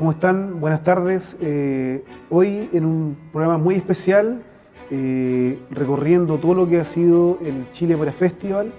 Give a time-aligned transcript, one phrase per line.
[0.00, 0.60] ¿Cómo están?
[0.60, 1.36] Buenas tardes.
[1.42, 4.42] Eh, hoy en un programa muy especial,
[4.90, 8.72] eh, recorriendo todo lo que ha sido el Chile Opera Festival,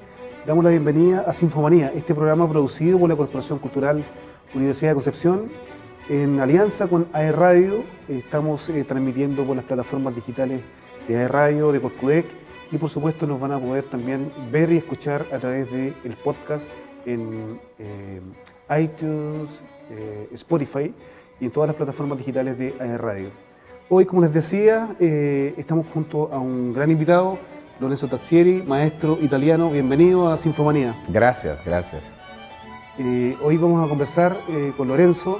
[0.48, 4.04] damos la bienvenida a Sinfomanía, este programa producido por la Corporación Cultural
[4.56, 5.44] Universidad de Concepción.
[6.10, 10.62] En alianza con AE Radio, estamos eh, transmitiendo por las plataformas digitales
[11.08, 12.26] de AE Radio, de Corcudec,
[12.72, 16.72] y por supuesto nos van a poder también ver y escuchar a través del podcast
[17.06, 17.60] en
[18.76, 19.62] iTunes,
[19.92, 20.94] eh, Spotify
[21.40, 23.30] y en todas las plataformas digitales de Radio.
[23.90, 27.38] Hoy, como les decía, eh, estamos junto a un gran invitado,
[27.78, 29.70] Lorenzo Tazzieri, maestro italiano.
[29.70, 30.96] Bienvenido a Sinfomanía.
[31.10, 32.14] Gracias, gracias.
[32.98, 34.38] Eh, hoy vamos a conversar
[34.78, 35.40] con Lorenzo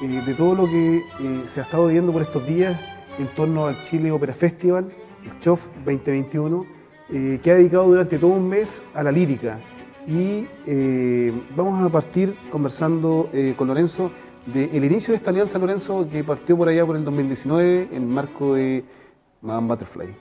[0.00, 1.02] de todo lo que
[1.46, 2.80] se ha estado viendo por estos días
[3.18, 4.90] en torno al Chile Opera Festival,
[5.22, 6.64] el CHOF 2021,
[7.42, 9.58] que ha dedicado durante todo un mes a la lírica,
[10.10, 14.10] y eh, vamos a partir conversando eh, con Lorenzo
[14.44, 18.54] del inicio de esta alianza, Lorenzo, que partió por allá por el 2019 en marco
[18.54, 18.84] de
[19.40, 20.16] Madame Butterfly.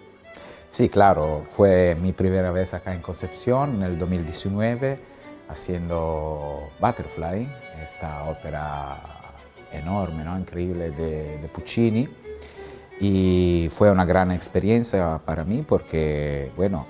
[0.69, 4.99] Sí, claro, fue mi primera vez acá en Concepción en el 2019
[5.47, 7.49] haciendo Butterfly,
[7.83, 9.01] esta ópera
[9.71, 10.37] enorme, ¿no?
[10.37, 12.07] increíble de, de Puccini.
[12.99, 16.85] Y fue una gran experiencia para mí porque, bueno,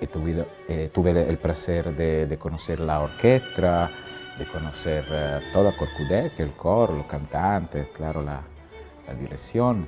[0.00, 3.90] eh, tuve el placer de, conocer la orquesta,
[4.38, 8.42] de conocer eh, toda Corcudec, el coro, los cantantes, claro, la,
[9.20, 9.86] dirección.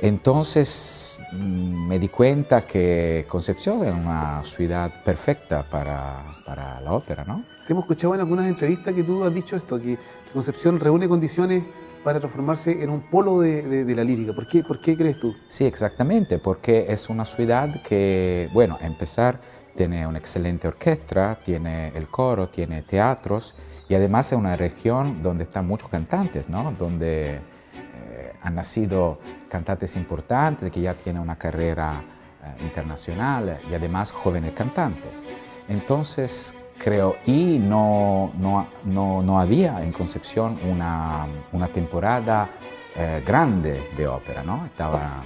[0.00, 7.24] Entonces mm, me di cuenta que Concepción era una ciudad perfecta para, para la ópera,
[7.24, 7.44] ¿no?
[7.66, 9.98] Te hemos escuchado en algunas entrevistas que tú has dicho esto, que
[10.32, 11.64] Concepción reúne condiciones
[12.02, 14.32] para transformarse en un polo de, la lírica.
[14.32, 15.34] ¿Por qué, ¿Por qué crees tú?
[15.48, 19.40] Sí, exactamente, porque es una ciudad que, bueno, a empezar,
[19.76, 23.54] tiene una excelente orquesta, tiene el coro, tiene teatros
[23.88, 26.72] y además es una región donde están muchos cantantes, ¿no?
[26.78, 32.02] Donde eh, han nacido cantantes importantes que ya tienen una carrera
[32.42, 35.24] eh, internacional y además jóvenes cantantes.
[35.68, 42.50] Entonces, creo, y no, no, no, no había en Concepción una, una temporada
[42.96, 44.66] eh, grande de ópera, ¿no?
[44.66, 45.22] Estaba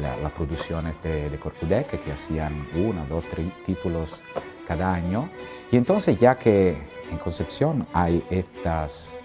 [0.00, 4.22] las producciones de, de Corcudec que hacían uno, dos, tres títulos
[4.66, 5.28] cada año.
[5.70, 6.76] Y entonces ya que
[7.10, 9.18] en Concepción hay estas,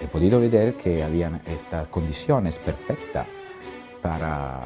[0.00, 3.26] he podido ver que habían estas condiciones perfectas
[4.00, 4.60] para,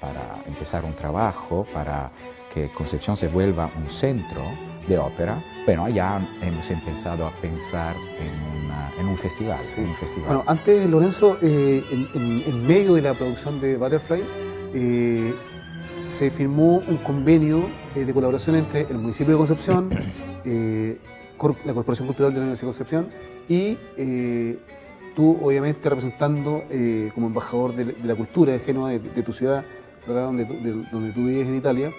[0.00, 2.10] para empezar un trabajo, para
[2.52, 4.42] que Concepción se vuelva un centro
[4.86, 7.96] de ópera, bueno, allá hemos empezado a pensar
[8.98, 10.26] en, un festival, un festival.
[10.26, 11.82] Bueno, antes, Lorenzo, eh,
[12.14, 14.22] en, medio de la producción de Butterfly,
[14.74, 15.34] eh,
[16.04, 19.90] se firmó un convenio eh, de colaboración entre el municipio de Concepción,
[21.64, 23.08] la Corporación Cultural de la Universidad de Concepción
[23.48, 23.76] y
[25.16, 26.62] tú, obviamente, representando
[27.14, 29.64] como embajador de, la cultura de Génova, de, tu ciudad,
[30.06, 31.90] donde, donde tú vives en Italia,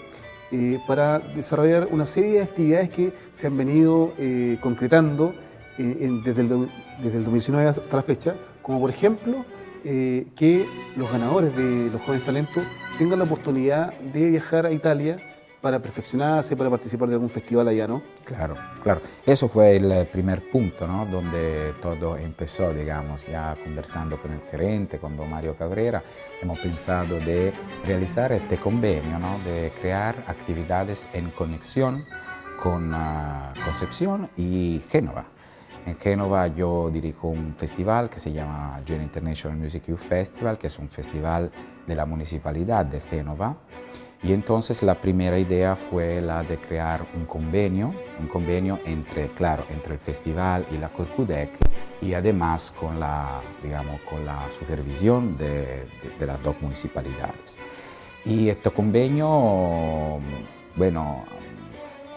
[0.51, 5.33] eh, para desarrollar una serie de actividades que se han venido eh, concretando
[5.77, 6.69] eh, desde, el,
[7.01, 9.45] desde, el, 2019 hasta la fecha, como por ejemplo
[9.83, 10.65] que
[10.97, 12.63] los ganadores de los jóvenes talentos
[12.97, 15.17] tengan la oportunidad de viajar a Italia
[15.65, 18.03] para perfeccionarse, para participar de algún festival allá, ¿no?
[18.23, 19.01] Claro, claro.
[19.25, 21.07] Eso fue el primer punto, ¿no?
[21.07, 26.03] Donde todo empezó, digamos, ya conversando con el gerente, con don Mario Cabrera,
[26.39, 27.51] hemos pensado de
[27.83, 29.39] realizar este convenio, ¿no?
[29.39, 32.05] De crear actividades en conexión
[32.61, 35.25] con uh, Concepción y Génova.
[35.87, 40.67] En Génova yo dirijo un festival que se llama Gen International Music Youth Festival, que
[40.67, 41.49] es un festival
[41.87, 43.57] de la municipalidad de Génova
[44.23, 49.65] y entonces la primera idea fue la de crear un convenio, un convenio entre, claro,
[49.69, 51.51] entre el festival y la Corcudec
[52.01, 55.85] y además con la, digamos, con la supervisión de,
[56.19, 57.57] las dos municipalidades.
[58.25, 60.19] Y este convenio,
[60.75, 61.25] bueno,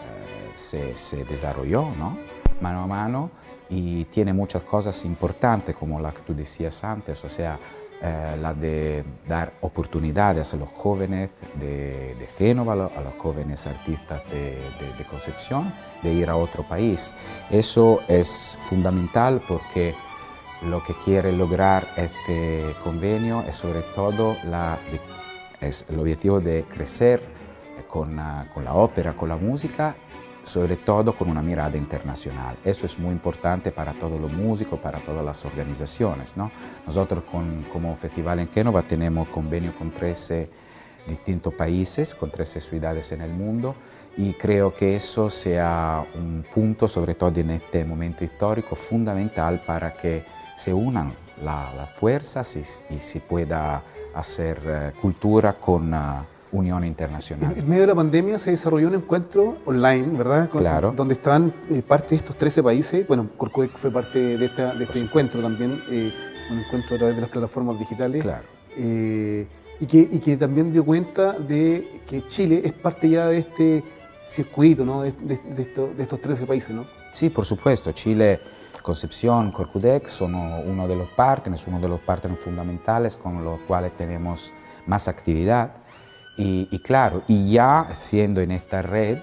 [0.01, 2.17] eh, se, se, desarrolló, ¿no?
[2.61, 3.29] Mano a mano
[3.69, 7.59] y tiene muchas cosas importantes como la que tú decías antes, o sea,
[8.01, 14.21] eh, la de dar oportunidades a los jóvenes de, de Génova, a los jóvenes artistas
[14.31, 14.55] de,
[14.97, 17.13] de, Concepción, de ir a otro país.
[17.49, 19.95] Eso es fundamental porque
[20.69, 24.77] lo que quiere lograr este convenio es sobre todo la,
[25.59, 27.21] es el objetivo de crecer
[27.89, 28.17] con,
[28.53, 29.95] con la ópera, con la música
[30.49, 32.57] sobre todo con una mirada internacional.
[32.65, 36.35] Eso es muy importante para todos los músicos, para todas las organizaciones.
[36.35, 36.51] ¿no?
[36.87, 40.49] Nosotros con, como Festival en Génova tenemos convenio con 13
[41.07, 43.75] distintos países, con 13 ciudades en el mundo
[44.17, 49.93] y creo que eso sea un punto, sobre todo en este momento histórico, fundamental para
[49.93, 50.23] que
[50.57, 51.13] se unan
[51.43, 52.57] las fuerzas
[52.89, 53.81] y, se pueda
[54.13, 57.53] hacer eh, cultura con uh, unión internacional.
[57.57, 60.49] En, medio de la pandemia se desarrolló un encuentro online, ¿verdad?
[60.49, 60.91] claro.
[60.95, 63.07] Donde estaban eh, parte de estos 13 países.
[63.07, 66.11] Bueno, Corcovec fue parte de, este encuentro también, eh,
[66.51, 68.23] un encuentro a través de las plataformas digitales.
[68.23, 68.45] Claro.
[68.77, 73.83] y, que, y que también dio cuenta de que Chile es parte ya de este
[74.27, 75.03] circuito, ¿no?
[75.03, 76.85] de, de estos 13 países, ¿no?
[77.11, 77.91] Sí, por supuesto.
[77.91, 78.39] Chile
[78.81, 83.95] Concepción, Corcudec son uno de los partners, uno de los partners fundamentales con los cuales
[83.97, 84.53] tenemos
[84.87, 85.73] más actividad.
[86.41, 89.17] Y, claro, y ya siendo en esta red,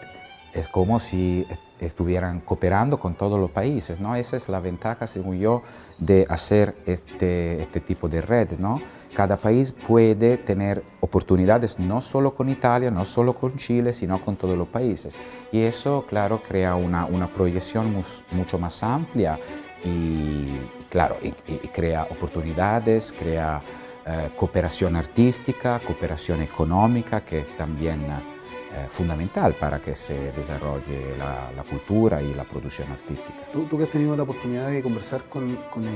[0.53, 1.47] es como si
[1.81, 4.15] estuvieran cooperando con todos los países, ¿no?
[4.17, 5.63] Esa es la ventaja, según yo,
[5.99, 8.81] de hacer este, este tipo de red, ¿no?
[9.15, 14.37] Cada país puede tener oportunidades no solo con Italia, no solo con Chile, sino con
[14.37, 15.17] todos los países.
[15.53, 17.95] Y eso, claro, crea una, una proyección
[18.31, 19.39] mucho más amplia
[19.83, 20.59] y,
[20.91, 21.31] claro, y,
[21.69, 23.63] crea oportunidades, crea
[24.07, 31.65] eh, cooperación artística, cooperación económica, que es también eh, fundamental para que se desarrolle la,
[31.65, 33.51] cultura y la producción artística.
[33.53, 35.91] Tú, tú, que has tenido la oportunidad de conversar con, con eh,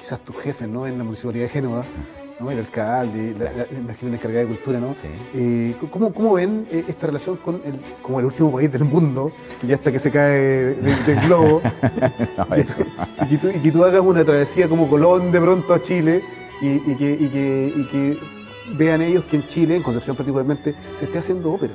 [0.00, 0.86] quizás tus jefes ¿no?
[0.86, 1.84] en la Municipalidad de Génova,
[2.40, 2.50] ¿no?
[2.50, 4.94] el alcalde, la, la, imagino la encargada de cultura, ¿no?
[4.94, 5.08] Sí.
[5.34, 9.32] Eh, ¿cómo, ¿cómo, ven eh, esta relación con el, como el último país del mundo,
[9.60, 11.60] que ya hasta que se cae del globo,
[12.38, 12.64] no, y,
[13.28, 16.22] que tú, y, que tú, hagas una travesía como Colón de pronto a Chile
[16.60, 18.18] y, que, y que, y que
[18.76, 21.74] vean ellos que en Chile, en Concepción particularmente, se esté haciendo ópera?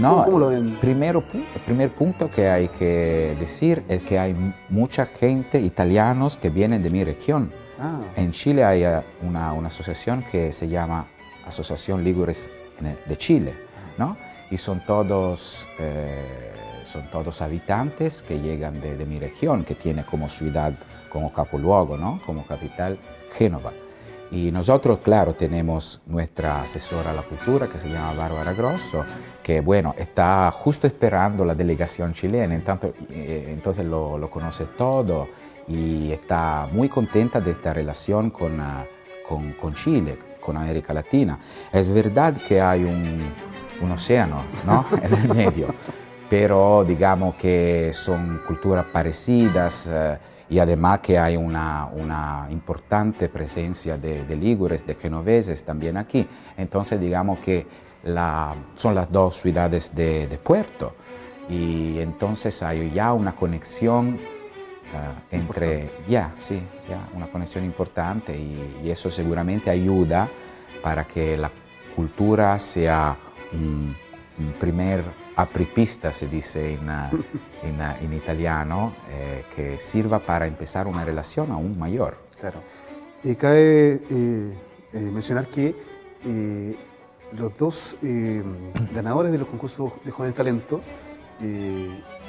[0.00, 0.76] No, ¿Cómo, lo ven?
[0.80, 4.36] Primero, el primer punto que hay que decir es que hay
[4.68, 8.00] mucha gente, italianos, que vienen de mi región Ah.
[8.16, 11.06] En Chile hay eh, una, una, asociación que se llama
[11.46, 13.54] Asociación Ligures de Chile,
[13.96, 14.16] ¿no?
[14.50, 16.47] Y son todos, eh,
[16.88, 20.72] son todos habitantes que llegan de, de, mi región, que tiene como ciudad,
[21.10, 22.20] como capoluogo, ¿no?
[22.24, 22.98] Como capital,
[23.32, 23.72] Génova.
[24.30, 29.04] Y nosotros, claro, tenemos nuestra asesora a la cultura que se llama Bárbara Grosso,
[29.42, 35.28] que, bueno, está justo esperando la delegación chilena, entonces, eh, entonces lo, lo conoce todo
[35.66, 38.84] y está muy contenta de esta relación con, uh,
[39.26, 41.38] con, con, Chile, con América Latina.
[41.72, 43.20] Es verdad que hay un,
[43.80, 44.84] un océano ¿no?
[45.02, 45.74] en el medio,
[46.28, 50.16] pero digamos que son culturas parecidas uh,
[50.50, 56.26] y además que hay una, una importante presencia de, de, ligures, de genoveses también aquí.
[56.56, 57.66] Entonces digamos que
[58.04, 60.94] la, son las dos ciudades de, de puerto
[61.48, 64.18] y entonces hay ya una conexión
[64.88, 70.26] Uh, entre, ya, sí, ya, una conexión importante y, y, eso seguramente ayuda
[70.82, 71.50] para que la
[71.94, 73.14] cultura sea
[73.52, 73.94] un,
[74.38, 75.04] un primer
[75.38, 76.90] apripista, se dice en,
[77.62, 82.18] en, en italiano, eh, que sirva para empezar una relación aún mayor.
[82.40, 82.60] Claro.
[83.22, 84.52] Y cabe eh,
[84.92, 85.74] eh, mencionar que
[86.24, 86.76] eh,
[87.36, 87.96] los dos
[88.94, 90.80] ganadores de los concursos de Joven Talento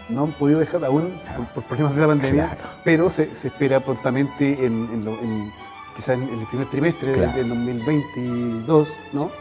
[0.09, 1.19] no han podido dejar aún
[1.53, 2.69] por, problemas de la pandemia, claro.
[2.83, 5.51] pero se, se, espera prontamente en, en, lo, en
[5.95, 7.31] quizás en el primer trimestre claro.
[7.33, 9.31] del 2022, ¿no?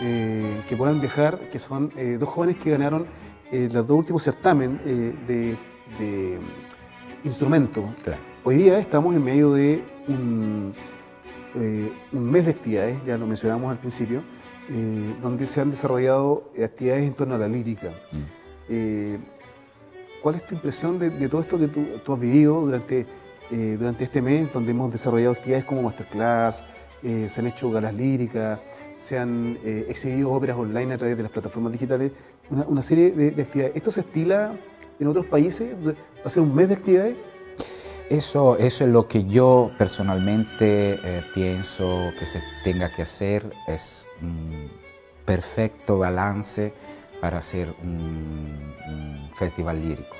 [0.00, 3.06] Eh, que puedan viajar, que son eh, dos jóvenes que ganaron
[3.52, 5.56] eh, los dos últimos certámenes eh, de,
[5.98, 6.38] de,
[7.22, 7.84] instrumento.
[8.02, 8.20] Claro.
[8.42, 10.74] Hoy día estamos en medio de un,
[12.12, 14.22] un mes de actividades, ya lo mencionamos al principio,
[15.22, 17.90] donde se han desarrollado actividades en torno a la lírica.
[18.12, 19.14] Mm.
[20.22, 23.06] ¿Cuál es tu impresión de, de todo esto que tú, tú has vivido durante,
[23.50, 26.62] durante este mes, donde hemos desarrollado actividades como masterclass,
[27.02, 28.60] se han hecho galas líricas,
[28.96, 32.12] se han eh, exhibido óperas online a través de las plataformas digitales,
[32.50, 33.76] una, una serie de, de, actividades.
[33.76, 34.52] ¿Esto se estila
[34.98, 35.74] en otros países?
[35.86, 37.16] ¿Va a ser un mes de actividades?
[38.10, 44.06] Eso, eso es lo que yo personalmente eh, pienso que se tenga que hacer, es
[44.20, 44.70] un
[45.24, 46.72] perfecto balance
[47.20, 50.14] para hacer un, un festival lírico.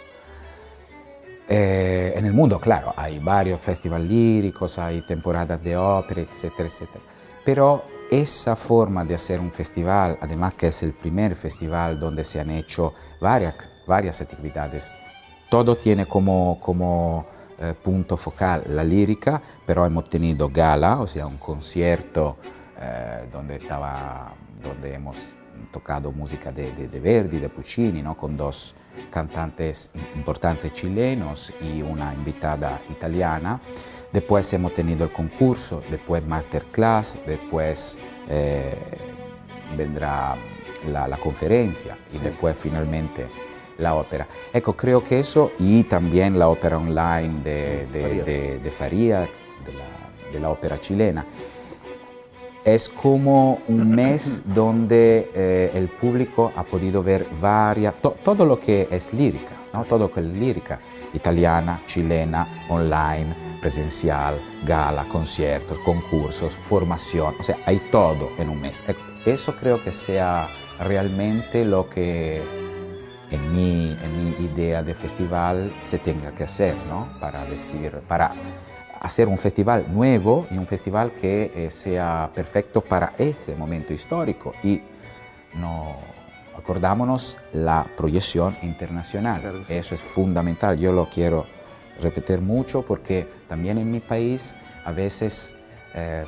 [1.47, 7.05] Eh, en el mundo, claro, hay varios festivales líricos, hay temporadas de ópera, etcétera, etcétera.
[7.45, 12.41] Pero esa forma de hacer un festival, además que es el primer festival donde se
[12.41, 13.55] han hecho varias,
[13.87, 14.95] varias actividades,
[15.51, 17.27] todo tiene como, como
[17.59, 22.37] eh, punto focal la lírica, pero hemos tenido gala, o sea, un concierto
[22.81, 25.29] eh, donde, estaba, donde hemos
[25.73, 28.17] tocado música de, de, de Verdi, de Puccini, ¿no?
[28.17, 28.75] con dos
[29.11, 33.61] cantantes importantes chilenos y una invitada italiana.
[34.15, 38.73] Después hemos tenido el concurso, después masterclass, después eh,
[39.77, 40.37] vendrá
[40.89, 43.27] la, la conferencia y después finalmente
[43.79, 44.29] la ópera.
[44.53, 49.21] Ecco, creo que eso y también la ópera online de, Sí, de, de- de Faría,
[49.23, 51.27] de la, de la ópera chilena.
[52.65, 58.61] Es como un mes donde eh, el público ha podido ver varias, to- todo lo
[58.61, 59.85] que es lírica, ¿no?
[59.85, 60.79] todo lo que es lírica,
[61.13, 68.83] italiana, chilena, online, presencial, gala, conciertos, concursos, formación, o sea, hay todo en un mes.
[68.87, 68.95] Eh,
[69.25, 72.43] Eso creo que sea realmente lo que
[73.31, 77.09] en mi, en mi idea de festival se tenga que hacer, ¿no?
[77.19, 78.35] Para decir, para
[79.01, 84.53] hacer un festival nuevo y un festival que eh, sea perfecto para ese momento histórico
[84.63, 84.83] y
[85.55, 85.97] no
[86.55, 89.41] acordámonos la proyección internacional.
[89.41, 89.75] Claro que sí.
[89.75, 90.79] Eso es fundamental.
[90.79, 91.47] Yo lo quiero
[92.01, 94.53] repetir mucho porque también en mi país
[94.85, 95.55] a veces
[95.95, 96.25] eh,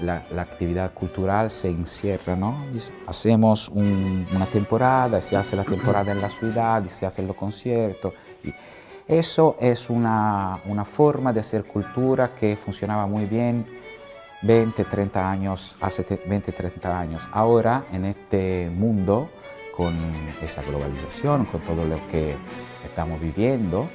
[0.00, 2.56] la, la actividad cultural se encierra, ¿no?
[3.06, 8.14] Hacemos un- una temporada, se hace la temporada en la ciudad, se hacen los conciertos.
[8.42, 8.54] Y
[9.06, 13.66] eso es una, una forma de hacer cultura que funcionaba muy bien
[14.40, 17.28] 20, 30 años, hace te- 20, 30 años.
[17.30, 19.28] Ahora, en este mundo,
[19.76, 19.92] con
[20.42, 22.36] esa globalización, con todo lo que
[22.82, 23.86] estamos viviendo,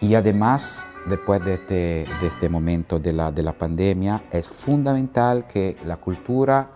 [0.00, 5.46] y además, después de este, de este momento de la, de la pandemia, es fundamental
[5.46, 6.70] que la cultura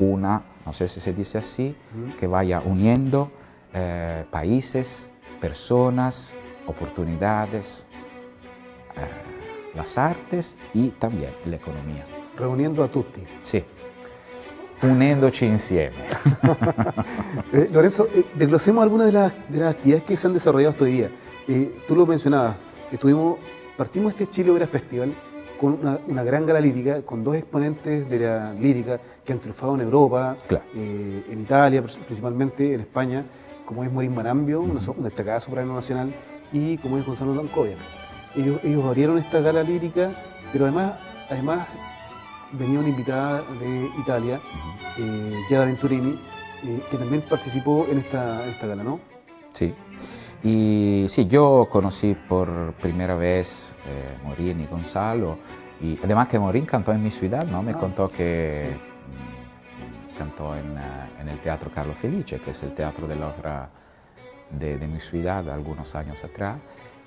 [0.00, 1.76] una, no sé si se dice así,
[2.18, 3.30] que vaya uniendo
[3.74, 5.10] eh, países,
[5.40, 6.34] personas,
[6.66, 7.86] oportunidades,
[8.96, 12.06] eh, las artes y también la economía.
[12.36, 13.26] Reuniendo a tutti.
[13.42, 13.64] Sì,
[14.82, 15.96] unendoci insieme.
[17.50, 21.10] Eh, Lorenzo, desglosemos algunas de las, de las actividades que se han desarrollado este día.
[21.86, 22.56] Tú lo mencionabas,
[22.92, 23.38] estuvimos,
[23.78, 25.14] partimos este Chile Opera Festival
[25.58, 29.74] con una, una gran gala lírica, con dos exponentes de la lírica que han triunfado
[29.76, 30.64] en Europa, Claro.
[30.74, 33.24] eh, en Italia pr- principalmente, en España,
[33.64, 36.12] como es Morín Marambio, una, destacada soprano nacional,
[36.52, 37.32] y como es Gonzalo.
[38.36, 40.10] Ellos, ellos abrieron esta gala lírica,
[40.52, 40.94] pero además,
[41.30, 41.66] además
[42.52, 44.40] venía una invitada de Italia,
[44.98, 46.18] eh, Giada Venturini,
[46.64, 49.00] eh, que también participó en esta, en esta gala, ¿no?
[49.54, 49.74] Sí.
[50.42, 55.38] Y sí, yo conocí por primera vez eh, Morín y Gonzalo.
[55.80, 57.62] Y además que Morín cantó en mi ciudad, ¿no?
[57.62, 60.14] Me Ah, contó que sí.
[60.14, 60.80] mm, cantó en, eh,
[61.20, 63.68] en el Teatro Carlo Felice, que es el teatro de la ópera
[64.50, 66.56] de, de mi ciudad algunos años atrás.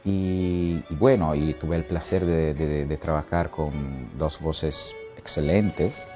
[0.04, 6.08] Y, y bueno, y tuve el placer de, de- de trabajar con dos voces excelentes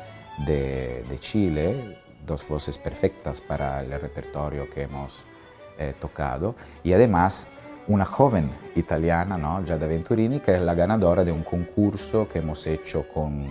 [0.46, 5.26] de, de Chile, dos voces perfectas para el repertorio que hemos
[5.78, 7.48] eh, tocado y además
[7.88, 9.64] una joven italiana, ¿no?
[9.64, 13.46] Giada Venturini, que es la ganadora de un concurso que hemos hecho con,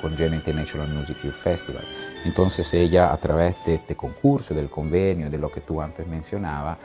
[0.00, 1.84] con Genoa International Music Youth Festival.
[2.24, 6.78] Entonces ella a través de este concurso, del convenio, de lo que tú antes mencionabas,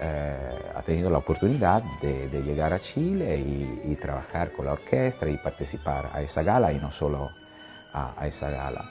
[0.00, 4.72] eh, ha tenido la oportunidad de, de llegar a Chile y, y trabajar con la
[4.72, 7.30] orquesta y participar a esa gala y no solo
[7.92, 8.84] a, a esa gala.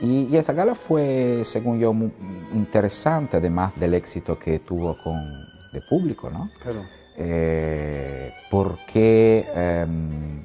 [0.00, 2.12] Y, y esa gala fue, según yo, muy
[2.54, 6.50] interesante, además del éxito que tuvo con de público, ¿no?
[6.60, 6.82] Claro.
[7.16, 10.42] Eh, porque em,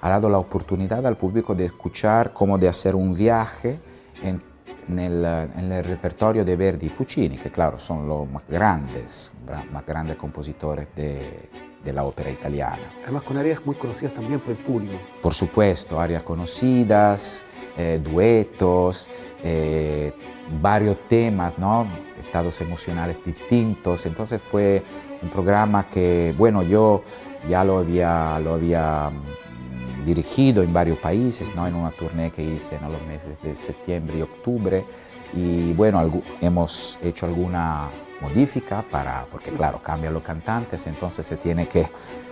[0.00, 3.78] ha dado la oportunidad al público de escuchar como de hacer un viaje
[4.22, 4.40] en,
[4.88, 9.32] en el, en el repertorio de Verdi y Puccini, que claro, son los más grandes,
[9.72, 11.48] más grandes compositores de,
[11.82, 12.92] de la ópera italiana.
[13.02, 14.98] Además con áreas muy conocidas también por el público.
[15.22, 17.42] Por supuesto, áreas conocidas,
[17.76, 19.08] eh, duetos,
[19.42, 20.12] eh,
[20.60, 21.86] varios temas, ¿no?
[22.18, 24.06] estados emocionales distintos.
[24.06, 24.82] Entonces fue
[25.22, 27.02] un programa que, bueno, yo
[27.48, 31.66] ya lo había, lo había mm, dirigido en varios países, ¿no?
[31.66, 34.84] en una tournée que hice en los meses de septiembre y octubre.
[35.32, 37.90] Y bueno, hemos hecho alguna
[38.20, 41.88] modifica para, porque claro, cambian los cantantes, entonces se tiene que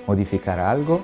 [0.07, 1.03] modificar algo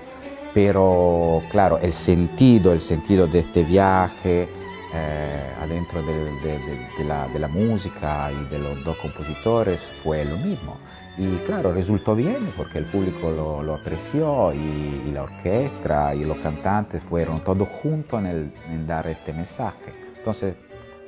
[0.55, 4.49] pero claro, el sentido, el sentido de este viaje
[4.95, 6.59] eh, adentro de, de-
[6.99, 10.79] de la, de la música y de los dos compositores fue lo mismo.
[11.19, 16.25] Y claro, resultó bien porque el público lo, lo apreció y, y la orquesta y
[16.25, 19.93] los cantantes fueron todos juntos en, el- en dar este mensaje.
[20.17, 20.55] Entonces,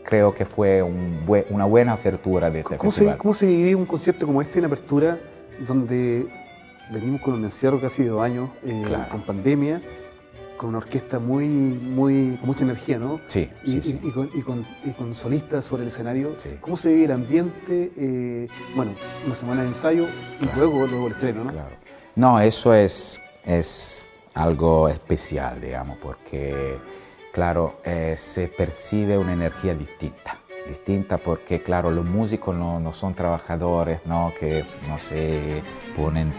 [0.04, 3.16] creo que fue un una buena apertura de este ¿Cómo se.
[3.16, 5.18] ¿Cómo se vive un concierto como este en apertura
[5.66, 6.28] donde
[6.90, 9.08] venimos con un encierro casi de dos años, eh, Claro.
[9.10, 9.80] con pandemia,
[10.56, 13.18] con una orquesta muy, muy, con mucha energía, ¿no?
[13.28, 14.00] Sí, Y, sí, y- sí.
[14.02, 16.34] y con, y con- y con solistas sobre el escenario.
[16.36, 16.50] Sí.
[16.60, 17.92] ¿Cómo se vive el ambiente?
[17.96, 18.92] eh, bueno,
[19.24, 20.06] una semana de ensayo
[20.40, 20.56] y Claro.
[20.58, 21.50] luego, luego el estreno, ¿no?
[21.50, 21.70] Claro.
[22.16, 24.04] No, eso es, es
[24.34, 26.76] algo especial, digamos, porque,
[27.32, 30.36] claro, eh, se percibe una energía distinta.
[30.68, 34.32] distinta porque, claro, los músicos no, no son trabajadores, ¿no?
[34.38, 35.62] Que, no sé,
[35.96, 36.32] ponen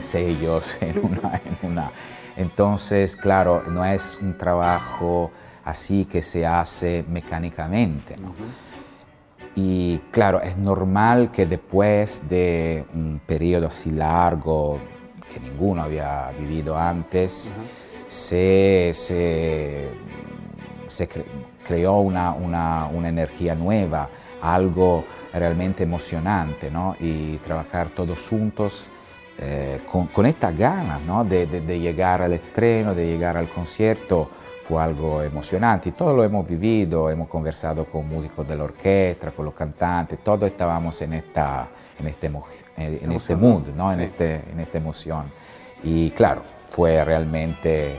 [0.00, 1.92] sellos en una, en una...
[2.36, 5.30] Entonces, claro, no es un trabajo
[5.64, 8.16] así que se hace mecánicamente.
[9.54, 14.78] Y claro, es normal que después de un periodo así largo,
[15.32, 17.52] que ninguno había vivido antes,
[18.06, 19.88] se, se,
[20.86, 21.08] se
[21.66, 24.08] creó una, una, una, energía nueva,
[24.40, 26.96] algo realmente emocionante, ¿no?
[26.98, 28.90] Y trabajar todos juntos
[29.44, 31.24] eh, con, con, esta ganas ¿no?
[31.24, 34.30] de, de, de, llegar al estreno, de llegar al concierto,
[34.62, 35.90] fue algo emocionante.
[35.90, 40.44] Todo lo hemos vivido, hemos conversado con músicos de la orquesta, con los cantantes, todos
[40.44, 41.68] estábamos en, esta,
[41.98, 42.30] en, este,
[42.76, 43.88] en este mood, ¿no?
[43.88, 43.94] Sí.
[43.94, 45.24] en, este, en esta emoción.
[45.82, 47.96] Y claro, fue realmente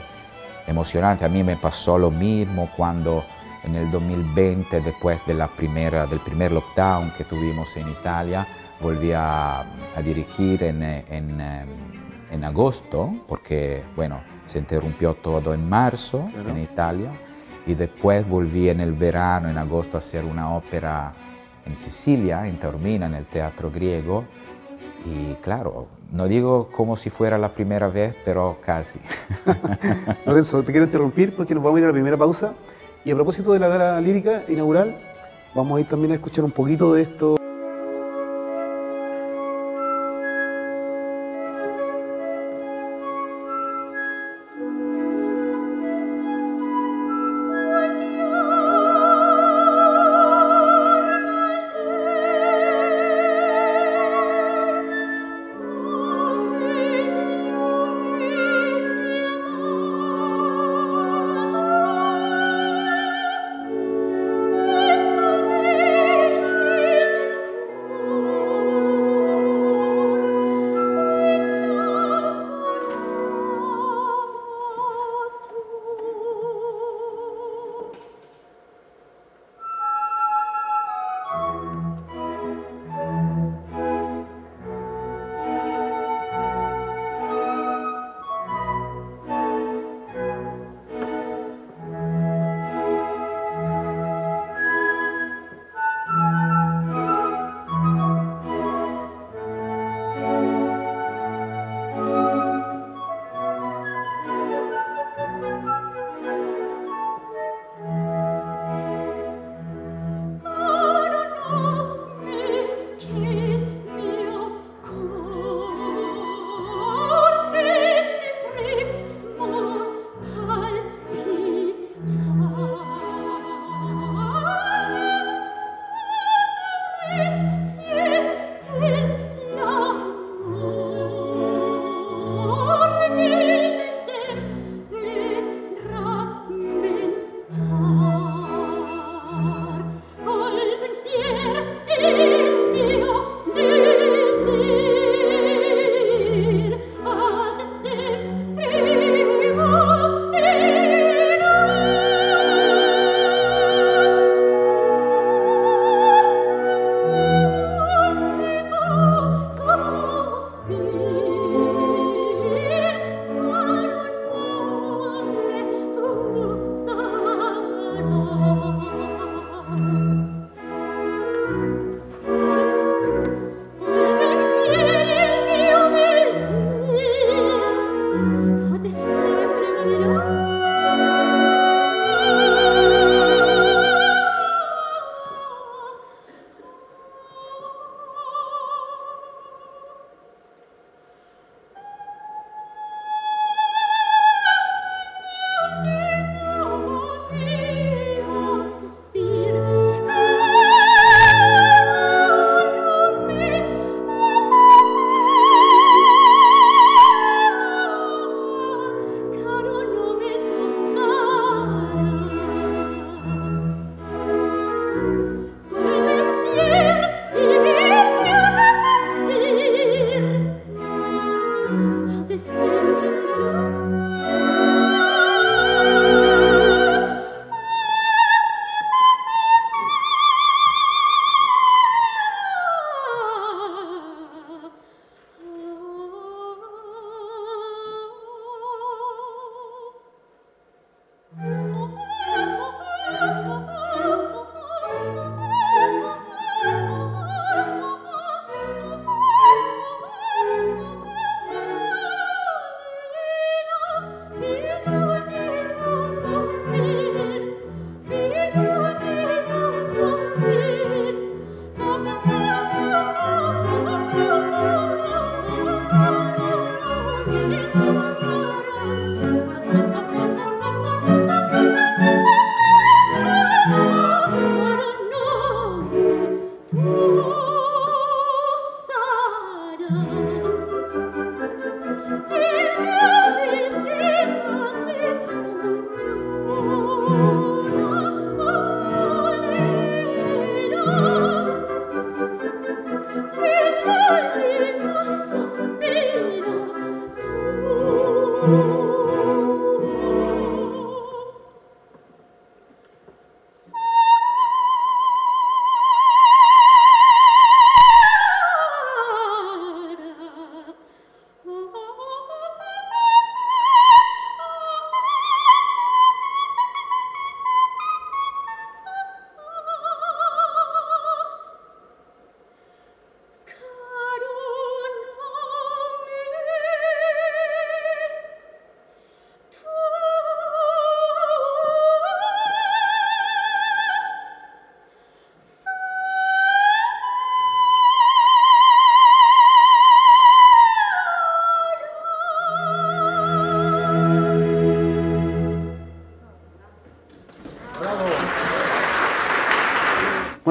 [0.66, 1.26] emocionante.
[1.26, 3.26] A mí me pasó lo mismo cuando
[3.66, 8.48] en el 2020, después de la primera, del primer lockdown que tuvimos en Italia,
[8.80, 11.42] volví a, a dirigir en, en,
[12.32, 16.50] en, agosto, porque bueno, se interrumpió todo en marzo claro.
[16.50, 17.12] en Italia,
[17.66, 21.14] y después volví en el verano, en agosto, a hacer una ópera
[21.66, 24.26] en Sicilia, en Taormina, en el Teatro Griego,
[25.06, 29.00] y claro, no digo como si fuera la primera vez, pero casi.
[30.26, 32.54] Lorenzo, te quiero interrumpir porque nos vamos a ir a la primera pausa.
[33.04, 34.98] Y a propósito de la gala lírica inaugural,
[35.54, 37.36] vamos a ir también a escuchar un poquito de esto.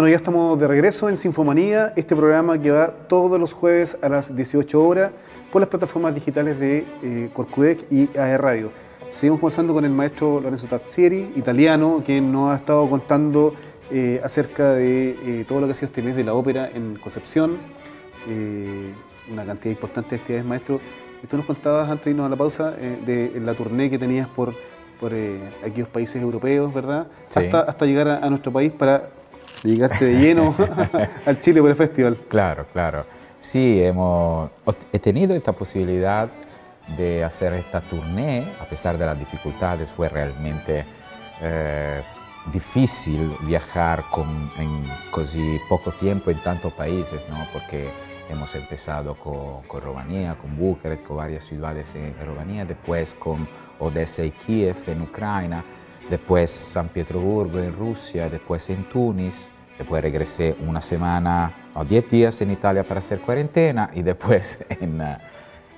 [0.03, 4.09] Bueno, ya estamos de regreso en Sinfomanía, este programa que va todos los jueves a
[4.09, 5.13] las 18 horas
[5.53, 8.73] por las plataformas digitales de eh, Corcudec y AE Radio.
[9.13, 13.55] Seguimos conversando con el maestro Lorenzo Tazzieri, italiano, quien nos ha estado contando
[13.93, 16.97] eh, acerca de eh, todo lo que ha sido este mes de la ópera en
[16.97, 17.59] Concepción,
[18.29, 18.93] eh,
[19.31, 20.81] una cantidad importante de actividades, maestro.
[21.31, 24.53] Tú nos contabas antes de irnos a la pausa de la tournée que tenías por,
[24.99, 25.13] por
[25.65, 27.07] aquellos países europeos, ¿verdad?
[27.29, 27.39] Sí.
[27.39, 29.22] Hasta, hasta llegar a, a nuestro país para
[29.63, 30.55] dedicarte de lleno
[31.27, 32.17] al Chile por el Festival.
[32.29, 33.05] Claro, claro.
[33.39, 34.51] Sí, hemos,
[34.93, 36.31] he tenido esta posibilidad
[36.97, 40.85] de hacer esta tournée, a pesar de las dificultades, fue realmente
[41.41, 42.03] eh,
[42.53, 47.37] difícil viajar con, en così poco tiempo en tantos países, ¿no?
[47.53, 47.89] porque
[48.29, 53.49] hemos empezado con, con Rumanía, con Bucarest, con varias ciudades en Rumanía, después con
[53.79, 55.65] Odessa y Kiev en Ucrania,
[56.09, 62.41] después San Pietroburgo en Rusia, después en Túnez, después regresé una semana o 10 días
[62.41, 65.17] en Italia para hacer cuarentena y después en, uh,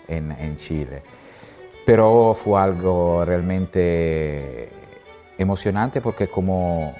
[0.08, 1.02] en, en Chile.
[1.86, 4.70] Pero fue algo realmente
[5.36, 6.94] emocionante porque como,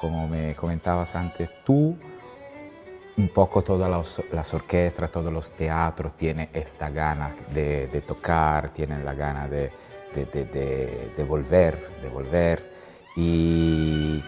[0.00, 1.96] como me comentabas antes tú,
[3.16, 8.70] un poco todas las, las, orquestas, todos los teatros tienen esta gana de, de tocar,
[8.70, 9.70] tienen la gana de,
[10.14, 12.72] de, de, de volver, de volver.
[13.16, 14.22] Y,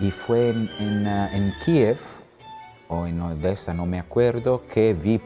[0.00, 1.98] y fue en, en, en, Kiev
[2.88, 5.20] o en Odessa, no me acuerdo, que vi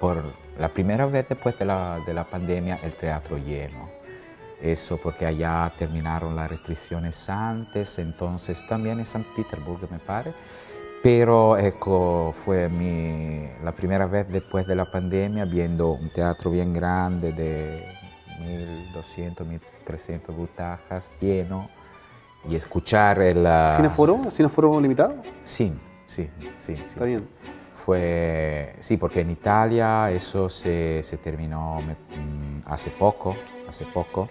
[0.00, 0.22] por
[0.58, 3.88] la primera vez después de la, de la pandemia el teatro lleno.
[4.60, 10.36] Eso porque allá terminaron las restricciones antes, entonces también en San Petersburgo me parece.
[11.02, 16.74] Pero ecco, fue mi, la primera vez después de la pandemia viendo un teatro bien
[16.74, 17.99] grande de
[18.40, 21.70] 1200, 1300 butacas lleno
[22.48, 23.46] y escuchar el...
[23.76, 24.30] ¿Cineforo?
[24.30, 25.16] ¿Cineforo limitado?
[25.42, 25.72] Sí,
[26.06, 26.76] sí, sí.
[26.76, 27.28] sí Está bien.
[27.74, 31.96] Fue, sí, porque en Italia eso se, se terminó me,
[32.66, 33.36] hace poco,
[33.68, 34.28] hace poco.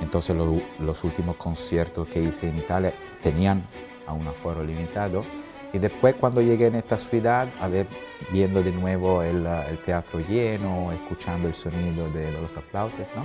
[0.00, 3.64] Entonces lo, los últimos conciertos que hice en Italia tenían
[4.06, 5.24] a un aforo limitado.
[5.72, 7.86] Y después cuando llegué en esta ciudad, a ver,
[8.32, 13.24] viendo de nuevo el, el, teatro lleno, escuchando el sonido de los aplausos, ¿no?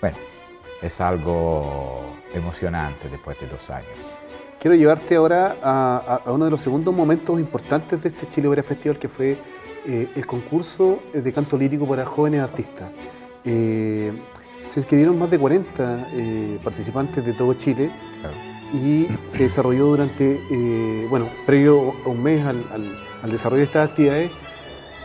[0.00, 0.16] Bueno,
[0.80, 2.00] es algo
[2.32, 4.18] emocionante después de dos años.
[4.60, 8.62] Quiero llevarte ahora a, a, uno de los segundos momentos importantes de este Chile Opera
[8.62, 9.36] Festival, que fue
[9.84, 12.88] eh, el concurso de canto lírico para jóvenes artistas.
[13.44, 14.12] Eh,
[14.64, 17.90] se inscribieron más de 40 eh, participantes de todo Chile.
[18.20, 22.84] Claro y se desarrolló durante, eh, bueno, previo a un mes al, al,
[23.22, 24.30] al, desarrollo de estas actividades.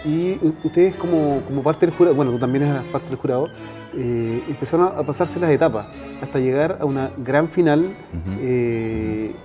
[0.06, 3.48] Y ustedes como, como parte del jurado, bueno, tú también eres parte del jurado,
[3.96, 5.88] eh, empezaron a pasarse las etapas
[6.22, 8.38] hasta llegar a una gran final uh -huh.
[8.40, 9.36] eh,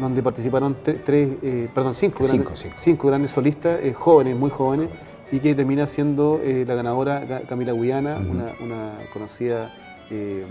[0.00, 1.28] donde participaron tres,
[1.74, 2.76] perdón, cinco, cinco, grandes, cinco.
[2.78, 4.88] cinco grandes solistas, jóvenes, muy jóvenes,
[5.30, 8.30] y que termina siendo la ganadora Camila Guyana, uh -huh.
[8.30, 9.70] una, una conocida
[10.10, 10.44] eh,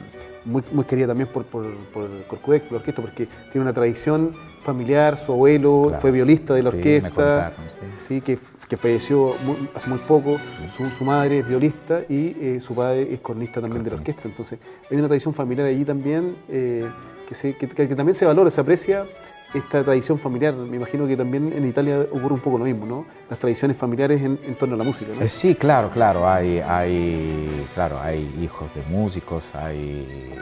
[0.45, 4.33] muy, muy, querida también por, por, por Corcudec, por la orquesta, porque tiene una tradición
[4.61, 6.01] familiar, su abuelo claro.
[6.01, 7.81] fue violista de la sí, orquesta, contaron, sí.
[7.95, 8.21] sí.
[8.21, 10.37] que, que falleció muy, hace muy poco,
[10.75, 14.23] su, su, madre es violista y eh, su padre es cornista también de la orquesta,
[14.25, 16.89] entonces hay una tradición familiar allí también eh,
[17.27, 19.05] que, se, que, que, también se valora, se aprecia
[19.53, 20.53] esta tradición familiar.
[20.53, 23.05] Me imagino que también en Italia ocurre un poco lo mismo, ¿no?
[23.29, 25.21] Las tradiciones familiares en, en torno a la música, ¿no?
[25.21, 26.29] Eh, sí, claro, claro.
[26.29, 30.33] Hay, hay, claro, hay hijos de músicos, hay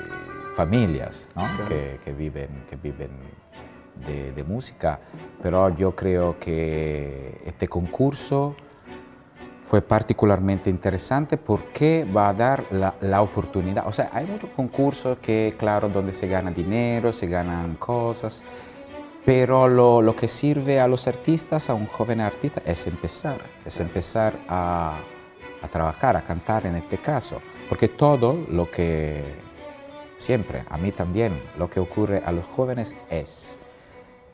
[0.56, 1.44] familias ¿no?
[1.44, 1.70] claro.
[1.70, 3.12] que, que, viven, que viven
[4.08, 5.00] de, de, música,
[5.42, 8.56] pero yo creo que este concurso
[9.66, 13.86] fue particularmente interesante porque va a dar la, la, oportunidad.
[13.88, 18.46] O sea, hay muchos concursos que, claro, donde se gana dinero, se ganan cosas,
[19.28, 23.78] pero lo, lo, que sirve a los artistas, a un joven artista, es empezar, es
[23.82, 24.94] empezar a,
[25.62, 29.26] a trabajar, a cantar en este caso, porque todo lo que,
[30.18, 33.58] siempre, a mí también, lo que ocurre a los jóvenes es,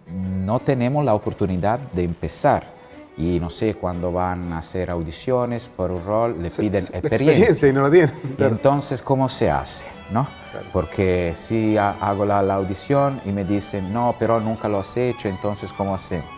[0.06, 2.64] no tenemos la oportunidad de empezar
[3.18, 7.68] y no sé, cuando van a hacer audiciones por un rol, le piden experiencia.
[7.68, 8.14] y no lo tienen.
[8.38, 9.88] Entonces, ¿cómo se hace?
[10.14, 10.28] ¿No?
[10.72, 15.28] Porque si hago la, la, audición y me dicen, no, pero nunca lo has hecho,
[15.28, 16.30] entonces, ¿cómo hacemos?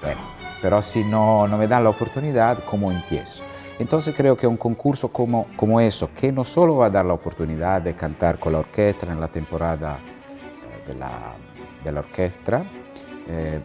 [0.00, 0.20] Bueno,
[0.62, 3.42] pero si no, no me dan la oportunidad, ¿cómo empiezo?
[3.78, 7.12] Entonces creo que un concurso como, como eso, que no solo va a dar la
[7.12, 11.34] oportunidad de cantar con la orquesta en la temporada eh, de, la,
[11.84, 12.64] de la orquesta,
[13.28, 13.60] eh,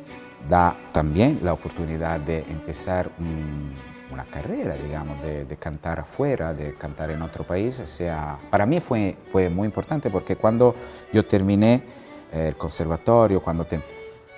[0.49, 3.73] da también la oportunidad de empezar un,
[4.11, 7.75] una carrera, digamos, de, de, cantar afuera, de cantar en otro país.
[7.85, 10.75] Sea, para mí fue, fue muy importante porque cuando
[11.11, 11.83] yo terminé
[12.31, 13.81] eh, el conservatorio, cuando te,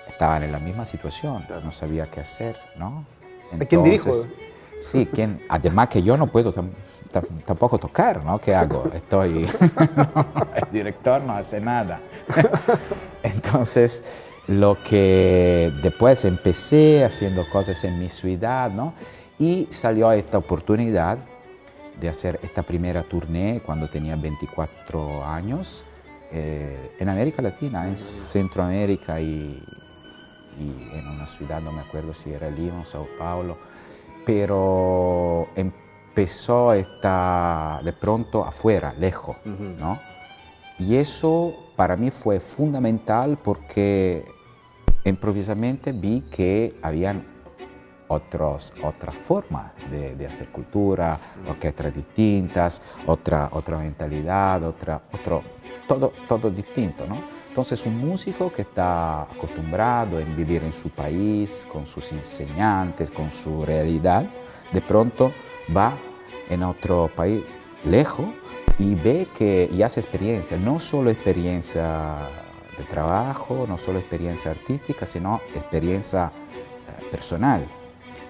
[0.08, 3.04] estaba en la misma situación, no sabía qué hacer, ¿no?
[3.44, 4.12] Entonces, quién dirijo?
[4.80, 5.42] Sí, ¿quién?
[5.48, 6.70] además que yo no puedo tam,
[7.10, 8.38] tam, tampoco tocar, ¿no?
[8.38, 8.84] ¿Qué hago?
[8.92, 9.46] Estoy,
[9.96, 12.00] no, el director no hace nada.
[13.22, 14.04] Entonces,
[14.46, 18.92] lo que después empecé haciendo cosas en mi ciudad, ¿no?
[19.38, 21.18] Y salió esta oportunidad
[22.00, 25.84] de hacer esta primera tournée cuando tenía 24 años
[26.32, 29.62] eh, en América Latina, en Centroamérica y,
[30.58, 33.58] y, en una ciudad, no me acuerdo si era Lima o Sao Paulo,
[34.26, 39.76] pero empezó esta, de pronto afuera, lejos, uh -huh.
[39.78, 40.00] ¿no?
[40.78, 44.24] Y eso para mí fue fundamental porque
[45.04, 47.33] improvisamente vi que habían
[48.08, 55.42] otros, otras formas de, de, hacer cultura, orquestas distintas, otra, otra mentalidad, otra, otro,
[55.88, 57.18] todo, todo distinto, ¿no?
[57.48, 63.30] Entonces un músico que está acostumbrado en vivir en su país, con sus enseñantes, con
[63.30, 64.28] su realidad,
[64.72, 65.30] de pronto
[65.74, 65.92] va
[66.50, 67.44] en otro país
[67.84, 68.26] lejos
[68.78, 72.16] y ve que y hace experiencia, no solo experiencia
[72.76, 76.32] de trabajo, no solo experiencia artística, sino experiencia
[76.88, 77.64] eh, personal.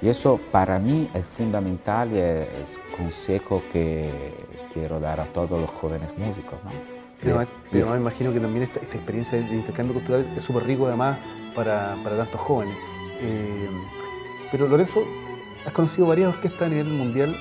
[0.02, 4.34] Y eso para mí es fundamental y es consejo que
[4.72, 6.58] quiero dar a todos los jóvenes músicos.
[6.64, 6.70] ¿no?
[7.20, 10.64] Pero, de, pero me imagino que también esta, esta, experiencia de intercambio cultural es súper
[10.64, 11.16] rico además
[11.54, 12.76] para, para tantos jóvenes.
[13.20, 13.68] Eh,
[14.50, 15.02] pero Lorenzo,
[15.64, 17.34] has conocido varias orquestas a nivel mundial.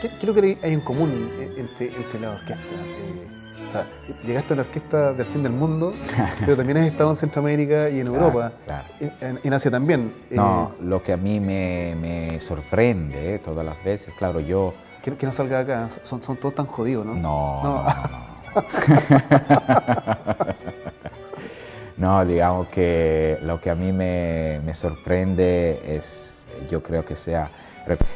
[0.00, 2.64] ¿Qué, qué es lo que hay en común entre, entre las orquestas?
[2.64, 3.35] Eh,
[3.66, 3.86] o sea,
[4.24, 5.94] llegaste a la orquesta del fin del mundo,
[6.40, 8.84] pero también has estado en Centroamérica y en Europa, claro.
[9.20, 10.14] En, en, Asia también.
[10.30, 14.74] No, eh, lo que a mí me, me sorprende eh, todas las veces, claro, yo...
[15.02, 17.14] Que, que, no salga de acá, son, son todos tan jodidos, ¿no?
[17.14, 18.08] No, no, no.
[18.08, 18.36] no.
[21.96, 27.50] no, digamos que lo que a mí me, me, sorprende es, yo creo que sea,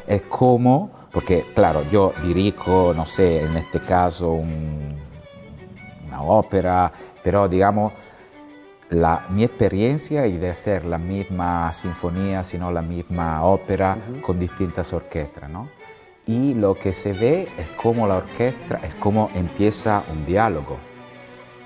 [0.07, 5.00] es como, porque claro, yo dirijo, no sé, en este caso un,
[6.23, 6.91] ópera,
[7.23, 7.93] pero digamos,
[8.89, 14.21] la, mi experiencia es de hacer la misma sinfonía, sino la misma ópera uh -huh.
[14.21, 15.69] con distintas orquestas, ¿no?
[16.25, 20.77] y lo que se ve es cómo la orquesta, es cómo empieza un diálogo.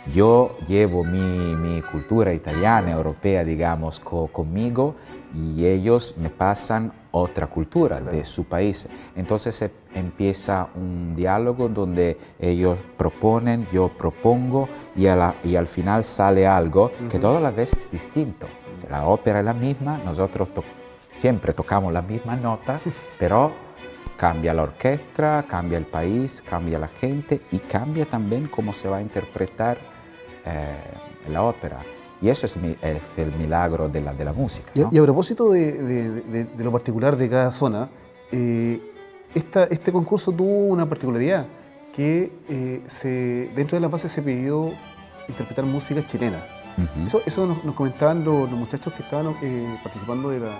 [0.07, 4.95] Yo llevo mi, mi cultura italiana, europea, digamos, co, conmigo
[5.33, 8.15] y ellos me pasan otra cultura claro.
[8.15, 8.87] de su país.
[9.15, 16.03] Entonces se empieza un diálogo donde ellos proponen, yo propongo y, la, y al final
[16.03, 17.07] sale algo uh -huh.
[17.09, 18.47] que todas las veces es distinto.
[18.75, 20.63] O sea, la ópera es la misma, nosotros to
[21.17, 22.79] siempre tocamos la misma nota,
[23.19, 23.65] pero
[24.17, 28.97] Cambia la orquesta, cambia el país, cambia la gente y cambia también cómo se va
[28.97, 29.77] a interpretar
[30.45, 30.77] eh,
[31.29, 31.79] la ópera.
[32.21, 34.71] Y eso es, mi, es, el milagro de la, de la música.
[34.75, 34.89] ¿no?
[34.91, 37.89] Y, y, a propósito de, de, de, lo particular de cada zona,
[38.31, 38.79] eh,
[39.33, 41.45] esta, este concurso tuvo una particularidad,
[41.95, 44.71] que eh, se, dentro de la base se pidió
[45.27, 46.45] interpretar música chilena.
[46.77, 47.07] Uh -huh.
[47.07, 50.59] Eso, eso nos, nos, comentaban los, los, muchachos que estaban eh, participando de la,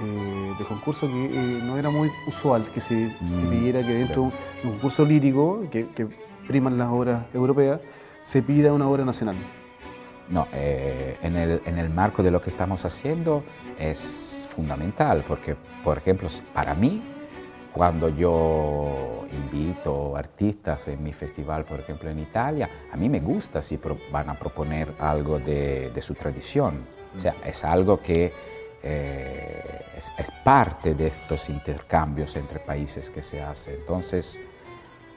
[0.00, 4.30] eh, de concurso que no era muy usual que se, mm, se pidiera que dentro
[4.30, 4.38] claro.
[4.62, 6.06] de un concurso lírico, que, que,
[6.46, 7.80] priman las obras europeas,
[8.22, 9.36] se pida una obra nacional.
[10.28, 13.44] No, eh, en, el, en, el, marco de lo que estamos haciendo
[13.78, 17.02] es fundamental, porque, por ejemplo, para mí,
[17.72, 23.60] cuando yo invito artistas en mi festival, por ejemplo, en Italia, a mí me gusta
[23.60, 23.78] si
[24.10, 26.86] van a proponer algo de, de su tradición.
[27.14, 28.32] O sea, es algo que
[28.82, 29.80] eh,
[30.18, 33.76] es, parte de estos intercambios entre países que se hace.
[33.76, 34.40] Entonces,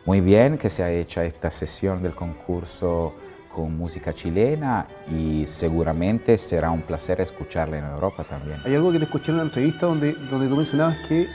[0.05, 3.15] muy bien que se ha hecho esta sesión del concurso
[3.55, 8.57] con música chilena y seguramente será un placer escucharla en Europa también.
[8.65, 11.25] Hay algo que te escuché en una entrevista donde, donde tú mencionabas que,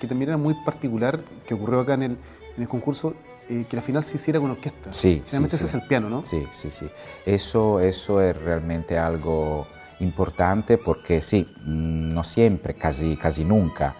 [0.00, 2.10] que también era muy particular, que ocurrió acá en el,
[2.56, 3.14] en el concurso,
[3.50, 4.90] eh, que la final se hiciera con orquesta.
[4.90, 6.24] Sí, Realmente sí, ese es el piano, ¿no?
[6.24, 6.88] Sí, sí, sí.
[7.26, 9.66] Eso, eso es realmente algo
[10.00, 13.94] importante porque sí, mm, no siempre, casi, casi nunca,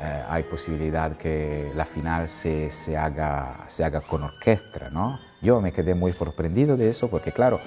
[0.00, 5.20] eh, hay posibilidad que la final se, se, haga, se haga con orquesta, ¿no?
[5.44, 7.60] Yo me quedé muy sorprendido de eso porque, claro,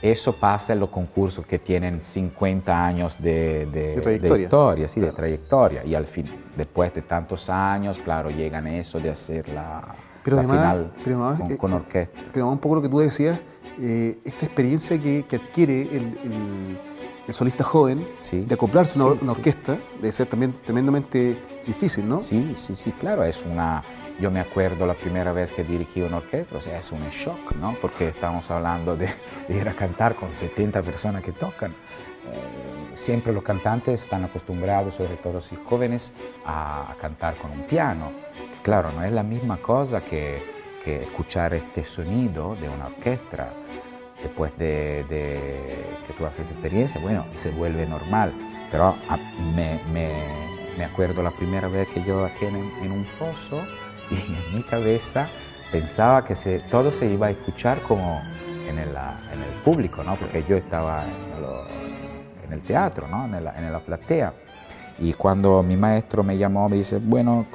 [0.00, 4.44] eso pasa en los concursos que tienen 50 años de, de, trayectoria.
[4.44, 5.84] historia, sí, de trayectoria.
[5.84, 9.82] Y al fin, después de tantos años, claro, llegan eso de hacer la,
[10.22, 12.20] Pero la además- final pero además, con, eh, con orquesta.
[12.32, 13.40] Pero un poco lo que tú decías,
[13.80, 16.78] eh, esta experiencia que, que adquiere el, el-
[17.26, 18.42] el solista joven Sí.
[18.42, 19.38] de acoplarse a una, Sí, una sí.
[19.40, 21.36] orquesta debe ser también tremendamente
[21.66, 22.20] difícil, ¿no?
[22.20, 23.82] Sí, sí, sí, claro, es una...
[24.18, 27.54] Yo me acuerdo la primera vez que dirigí una orquesta, o sea, es un shock,
[27.56, 27.74] ¿no?
[27.82, 29.08] Porque estamos hablando de,
[29.50, 31.72] ir a cantar con 70 personas que tocan.
[31.72, 36.14] Eh, siempre los cantantes están acostumbrados, sobre todo los jóvenes,
[36.46, 38.10] a, a cantar con un piano.
[38.62, 43.50] Claro, no es la misma cosa que, escuchar este sonido de una orquesta.
[44.22, 48.32] Después de, que tú haces experiencia, bueno, se vuelve normal.
[48.70, 49.18] Pero a-
[49.56, 50.12] me, me,
[50.78, 53.60] me acuerdo la primera vez que yo bajé en un foso
[54.10, 55.28] y en mi cabeza
[55.72, 58.20] pensaba que se, todo se iba a escuchar como
[58.68, 60.14] en el, en el público, ¿no?
[60.16, 61.64] Porque yo estaba en, lo-
[62.46, 63.24] en el teatro, ¿no?
[63.26, 64.32] En la, en la platea.
[64.98, 67.46] Y cuando mi maestro me llamó, me dice, bueno,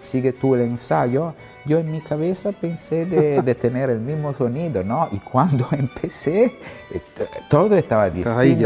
[0.00, 1.34] sigue tú el ensayo,
[1.66, 5.08] yo en mi cabeza pensé de, de tener el mismo sonido, ¿no?
[5.12, 6.44] Y cuando empecé,
[6.90, 7.00] eh,
[7.50, 8.38] todo estaba distinto.
[8.38, 8.56] Ahí.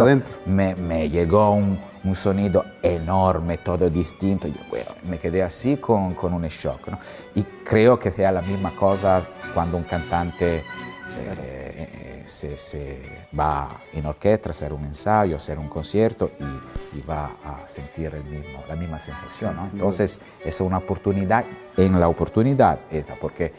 [0.46, 4.48] Me, me llegó un, un sonido enorme, todo distinto.
[4.48, 6.98] Yo, bueno, me quedé así con, con un shock, ¿no?
[7.34, 9.22] Y creo que sea la misma cosa
[9.54, 10.62] cuando un cantante eh,
[11.14, 13.00] eh, se, se
[13.38, 17.68] va en orquesta a hacer un ensayo, a hacer un concierto y, y va a
[17.68, 19.56] sentir el mismo, la misma sensación.
[19.72, 21.44] Entonces, es una oportunidad,
[21.76, 23.52] en la oportunidad esta, porque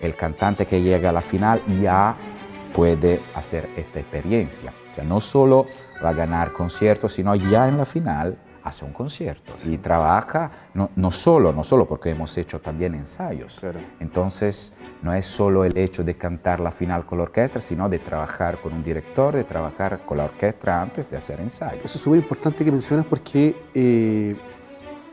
[0.00, 2.16] el cantante que llega a la final ya
[2.72, 4.72] puede hacer esta experiencia.
[4.90, 5.66] O sea, no solo
[6.04, 10.90] va a ganar conciertos, sino ya en la final hace un concierto y trabaja no,
[10.94, 13.58] no solo, no solo porque hemos hecho también ensayos.
[13.58, 13.78] Claro.
[14.00, 17.98] Entonces, no es solo el hecho de cantar la final con la orquesta, sino de
[17.98, 21.84] trabajar con un director, de trabajar con la orquesta antes de hacer ensayos.
[21.86, 24.36] Eso es súper importante que mencionas porque eh,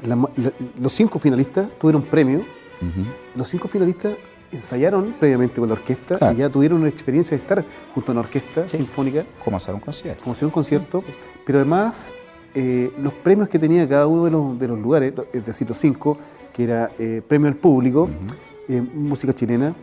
[0.04, 2.39] la la- los cinco finalistas tuvieron premio.
[2.39, 3.06] Ujú.
[3.34, 4.17] Los cinco finalistas
[4.51, 6.33] ensayaron previamente con la orquesta Claro.
[6.36, 9.79] y ya tuvieron una experiencia de estar junto a una orquesta sinfónica, ¿Cómo hacer un
[9.81, 10.23] concierto?
[10.23, 11.03] como hacer un concierto,
[11.45, 12.13] pero además
[12.55, 15.77] eh, los premios que tenía cada uno de los, de los lugares, es decir, los
[15.77, 16.17] cinco,
[16.53, 18.10] que era eh, premio al público,
[18.67, 19.75] eh, música chilena,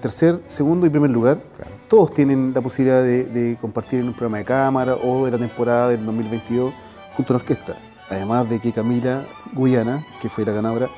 [0.00, 1.70] tercer, segundo y primer lugar, Claro.
[1.86, 5.38] todos tienen la posibilidad de, de compartir en un programa de cámara o de la
[5.38, 6.72] temporada del 2022
[7.16, 7.76] junto a la orquesta.
[8.10, 10.88] Además de que Camila Guyana, que fue la ganadora,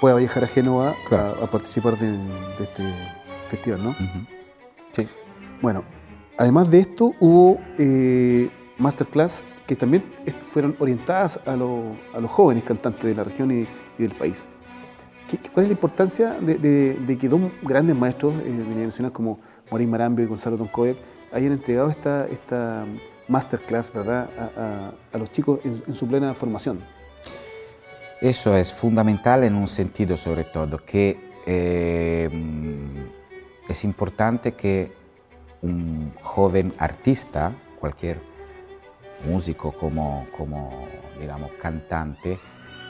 [0.00, 1.36] pueda viajar a Génova Claro.
[1.40, 2.82] a, a participar de, de este
[3.48, 3.90] festival, ¿no?
[3.90, 4.26] Ujú.
[4.92, 5.06] Sí.
[5.62, 5.84] Bueno,
[6.38, 10.04] además de esto hubo eh, masterclass que también
[10.44, 13.66] fueron orientadas a, lo- a los jóvenes cantantes de la región y,
[13.98, 14.48] y del país.
[15.28, 18.84] ¿Qué- ¿Cuál es la importancia de, de- de que dos grandes maestros eh, de nivel
[18.84, 20.96] nacional como Morín Marambio y Gonzalo Toncoet
[21.32, 22.84] hayan entregado esta, esta
[23.26, 24.30] masterclass ¿verdad?
[24.38, 26.80] A, a- a los chicos en, en su plena formación?
[28.20, 34.92] Eso es fundamental en un sentido sobre todo, que eh, mm, es importante que
[35.62, 38.18] un joven artista, cualquier
[39.28, 40.86] músico como, como
[41.20, 42.38] digamos, cantante,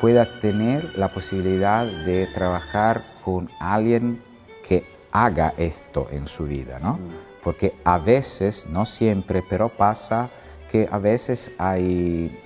[0.01, 4.23] pueda tener la posibilidad de trabajar con alguien
[4.67, 6.99] que haga esto en su vida, ¿no?
[7.43, 10.31] Porque a veces, no siempre, pero pasa
[10.71, 12.39] que a veces hay,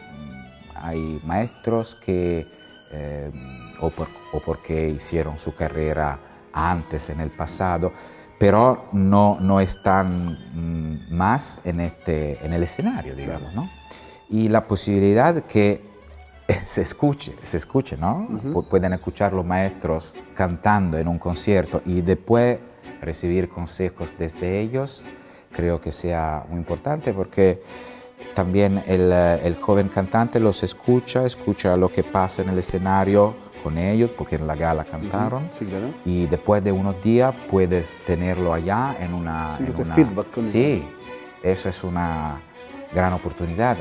[0.74, 2.46] hay maestros que,
[2.92, 3.30] eh,
[3.80, 6.18] o, por- o porque hicieron su carrera
[6.52, 7.92] antes, en el pasado,
[8.38, 13.68] pero no, no están mm, más en, este, en el escenario, digamos, ¿no?
[14.28, 15.84] Y la posibilidad que
[16.64, 18.26] se escuche, se escuche, ¿no?
[18.52, 22.58] Pu- Pueden escuchar los maestros cantando en un concierto y después
[23.00, 25.04] recibir consejos desde ellos,
[25.52, 27.62] creo que sea muy importante porque
[28.34, 33.34] también el, eh, el joven cantante los escucha, escucha lo que pasa en el escenario
[33.62, 35.88] con ellos, porque en la gala cantaron, Sí, claro.
[36.04, 39.50] y después de unos días puedes tenerlo allá en una...
[39.50, 40.82] Sí, en una- feedback con- Sí,
[41.42, 42.40] eso es una
[42.94, 43.76] gran oportunidad.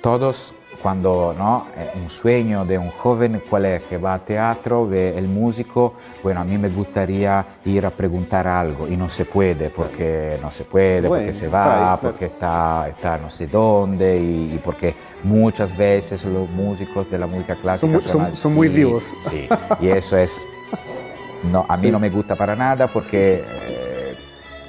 [0.00, 1.66] Todos cuando ¿no?
[1.94, 3.82] un sueño de un joven, ¿cuál es?
[3.84, 8.48] Que va a teatro, ve el músico, bueno, a mí me gustaría ir a preguntar
[8.48, 13.16] algo y no se puede, porque no se puede, porque se va, porque está, está
[13.18, 18.68] no sé dónde y, porque muchas veces los músicos de la música clásica son, muy
[18.68, 19.12] vivos.
[19.20, 19.48] Sí,
[19.80, 20.44] y eso es,
[21.50, 24.14] no, a mí no me gusta para nada porque eh,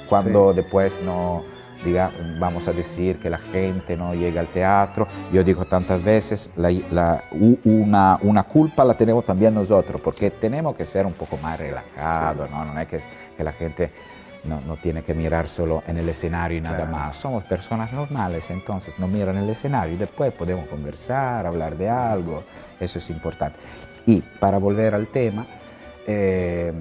[0.08, 1.53] cuando después no
[1.84, 5.06] diga, vamos a decir que la gente no llega al teatro.
[5.32, 6.50] Yo digo tantas veces,
[7.64, 12.50] una, una, culpa la tenemos también nosotros, porque tenemos que ser un poco más relajados,
[12.50, 12.64] ¿no?
[12.64, 13.00] No es que,
[13.36, 13.90] que la gente
[14.44, 17.16] no, no, tiene que mirar solo en el escenario y nada más.
[17.16, 22.44] Somos personas normales, entonces no miran el escenario y después podemos conversar, hablar de algo.
[22.80, 23.58] Eso es importante.
[24.06, 25.46] Y para volver al tema,
[26.06, 26.72] eh,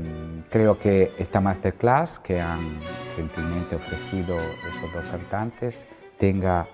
[0.50, 2.78] creo que esta masterclass que han
[3.16, 6.68] gentilmente ofrecido estos dos cantantes tenga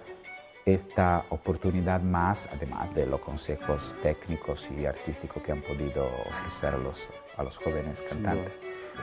[0.65, 6.77] esta oportunidad más, además de los consejos técnicos y artísticos que han podido ofrecer a
[6.77, 8.53] los, a los jóvenes cantantes.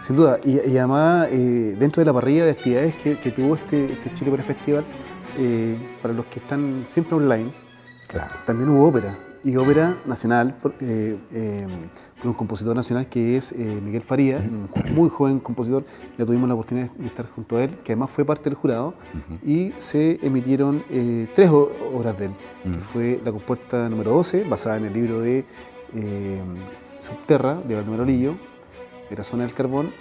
[0.03, 4.13] Sin duda, y, además eh, dentro de la parrilla de actividades que, tuvo este, este
[4.13, 4.85] Chile Opera Festival,
[5.39, 7.51] eh, para los que están siempre online,
[8.09, 8.35] claro.
[8.45, 9.17] también hubo ópera
[9.47, 11.67] y ópera nacional eh, eh,
[12.19, 15.85] por un compositor nacional que es eh, Miguel Faría, un muy joven compositor.
[16.19, 18.95] Ya tuvimos la oportunidad de estar junto a él, que además fue parte del jurado,
[19.45, 20.83] y se emitieron
[21.37, 22.33] tres obras de él,
[22.65, 25.45] que fue La compuerta número 12, basada en el libro de
[27.01, 28.35] Subterra, de Baldomero Lillo,
[29.09, 29.93] de la zona del carbón.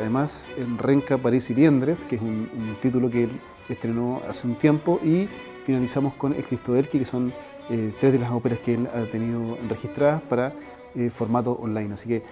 [0.00, 2.48] además, en Renca, París y Liendres, que es un,
[2.80, 3.30] título que él
[3.68, 5.28] estrenó hace un tiempo, y
[5.64, 7.32] finalizamos con El Cristo del que son
[7.70, 10.52] eh, tres de las óperas que él ha tenido registradas para
[10.94, 11.94] eh, formato online.
[11.94, 12.22] Así que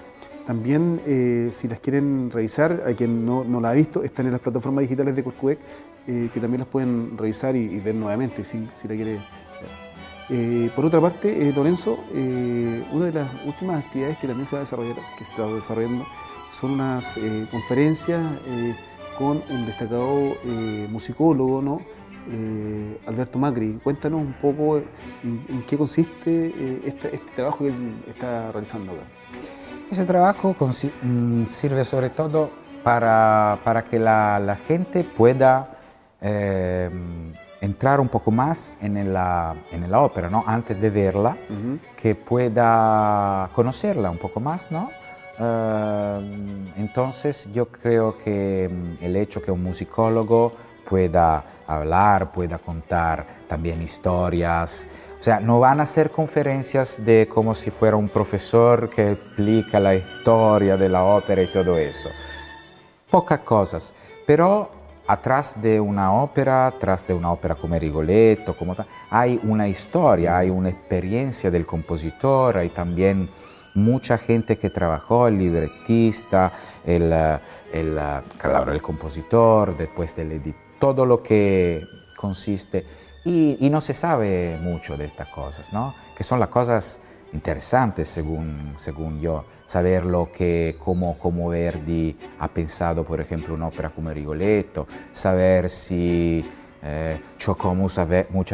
[0.46, 4.32] también, eh, si las quieren revisar, a quien no, no, la ha visto, están en
[4.32, 5.58] las plataformas digitales de Corcudec,
[6.06, 9.20] que también las pueden revisar y, ver nuevamente si, si la quiere
[10.28, 10.70] ver.
[10.72, 12.00] por otra parte, Lorenzo,
[12.90, 16.04] una de las últimas actividades que también se va a desarrollar, que se está desarrollando,
[16.52, 17.16] son unas
[17.52, 18.20] conferencias
[19.16, 20.34] con un destacado
[20.88, 21.80] musicólogo, ¿no?
[22.28, 23.80] Eh, Alberto Macri.
[23.82, 29.02] Cuéntanos un poco en, qué consiste eh, este, este, trabajo que él está realizando acá.
[29.90, 30.54] Ese trabajo
[31.02, 32.50] mm, sirve sobre todo
[32.82, 35.78] para, para que la, gente pueda
[36.20, 36.90] eh,
[37.60, 40.44] entrar un poco más en la, en la ópera, ¿no?
[40.46, 41.36] antes de verla,
[41.96, 44.70] que pueda conocerla un poco más.
[44.70, 44.90] ¿no?
[46.76, 50.52] entonces yo creo que mm, el hecho que un musicólogo
[50.90, 51.44] pueda
[51.74, 54.88] hablar, pueda contar también historias.
[55.18, 59.78] O sea, no van a ser conferencias de como si fuera un profesor que explica
[59.78, 62.08] la historia de la ópera y todo eso.
[63.10, 63.94] Pocas cosas,
[64.26, 64.70] pero
[65.06, 68.74] atrás de una ópera, atrás de una ópera como Rigoletto, como
[69.10, 73.28] hay una historia, hay una experiencia del compositor, hay también
[73.74, 76.52] mucha gente que trabajó, el libretista,
[76.84, 77.12] el,
[77.72, 77.98] el,
[78.38, 82.84] claro, el compositor, después del editor todo lo que consiste.
[83.24, 85.94] Y, no se sabe mucho de estas cosas, ¿no?
[86.16, 86.98] Que son las cosas
[87.32, 93.68] interesantes según, según yo, saber lo que, cómo, cómo Verdi ha pensado, por ejemplo, una
[93.68, 96.44] ópera como Rigoletto, saber si
[96.82, 98.08] eh, chocó muchas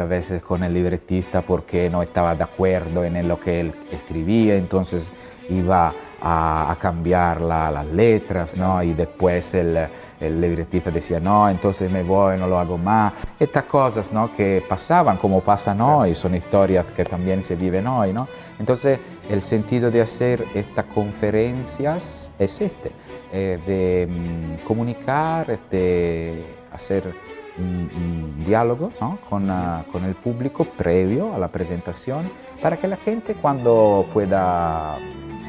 [0.09, 5.15] veces con el libretista porque no estaba de acuerdo en lo que él escribía, entonces
[5.49, 8.83] iba a, cambiar las letras, ¿no?
[8.83, 9.89] Y después el,
[10.21, 13.13] el, libretista decía, no, entonces me voy, no lo hago más.
[13.39, 14.33] Estas cosas, ¿no?
[14.33, 18.29] Que pasaban como pasan hoy, son historias que también se viven hoy, ¿no?
[18.59, 18.99] Entonces,
[19.29, 22.93] el sentido de hacer estas conferencias es este,
[23.33, 27.15] eh, de mm, comunicar, de hacer
[27.59, 29.19] un, diálogo ¿no?
[29.29, 32.31] con, ah, con el público previo a la presentación
[32.63, 34.97] para que la gente cuando pueda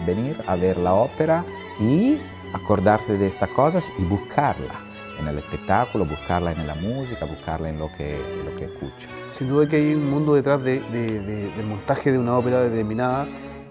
[0.05, 1.43] venir a ver la ópera
[1.79, 2.17] y
[2.53, 4.73] acordarse de estas cosas y buscarla
[5.19, 9.07] en el espectáculo, buscarla en la música, buscarla en lo que, lo que escucha.
[9.29, 13.27] Sin duda que hay un mundo detrás de, del montaje de una ópera determinada.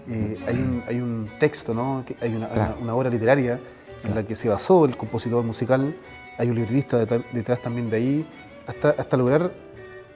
[0.09, 2.05] Eh, hay, un, hay, un, texto, ¿no?
[2.21, 3.59] hay una, una, obra literaria
[4.05, 5.95] en la que se basó el compositor musical.
[6.37, 8.25] Hay un libretista detrás también de ahí,
[8.67, 9.51] hasta, hasta lograr